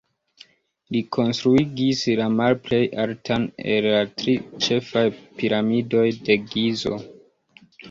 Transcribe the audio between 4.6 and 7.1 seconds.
ĉefaj Piramidoj de Gizo.